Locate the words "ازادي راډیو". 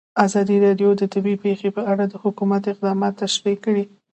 0.25-0.89